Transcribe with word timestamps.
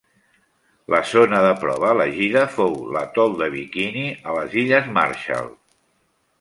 La 0.93 1.01
zona 1.09 1.41
de 1.47 1.51
prova 1.65 1.91
elegida 1.97 2.43
fou 2.55 2.75
l'atol 2.97 3.37
de 3.43 3.53
Bikini, 3.59 4.09
a 4.33 4.37
les 4.41 4.59
Illes 4.65 4.93
Marshall. 4.99 5.57